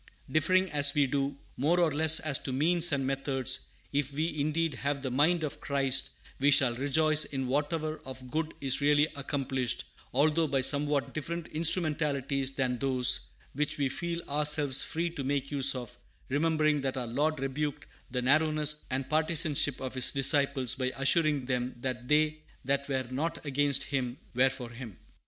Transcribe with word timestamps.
Differing, 0.31 0.71
as 0.71 0.95
we 0.95 1.05
do, 1.05 1.37
more 1.57 1.79
or 1.79 1.91
less 1.93 2.19
as 2.19 2.39
to 2.39 2.51
means 2.51 2.91
and 2.91 3.05
methods, 3.05 3.67
if 3.93 4.11
we 4.11 4.35
indeed 4.39 4.73
have 4.73 5.03
the 5.03 5.11
"mind 5.11 5.43
of 5.43 5.61
Christ," 5.61 6.09
we 6.39 6.49
shall 6.49 6.73
rejoice 6.73 7.23
in 7.25 7.45
whatever 7.45 7.99
of 8.03 8.31
good 8.31 8.55
is 8.61 8.81
really 8.81 9.05
accomplished, 9.15 9.83
although 10.11 10.47
by 10.47 10.61
somewhat 10.61 11.13
different 11.13 11.45
instrumentalities 11.49 12.49
than 12.49 12.79
those 12.79 13.27
which 13.53 13.77
we 13.77 13.89
feel 13.89 14.23
ourselves 14.27 14.81
free 14.81 15.11
to 15.11 15.23
make 15.23 15.51
use 15.51 15.75
of, 15.75 15.95
remembering 16.29 16.81
that 16.81 16.97
our 16.97 17.05
Lord 17.05 17.39
rebuked 17.39 17.85
the 18.09 18.23
narrowness 18.23 18.85
and 18.89 19.07
partisanship 19.07 19.79
of 19.79 19.93
His 19.93 20.09
disciples 20.09 20.73
by 20.73 20.91
assuring 20.95 21.45
them 21.45 21.75
that 21.81 22.07
they 22.07 22.41
that 22.65 22.89
were 22.89 23.05
not 23.11 23.45
against 23.45 23.83
Him 23.83 24.17
were 24.33 24.49
for 24.49 24.71
Him. 24.71 24.97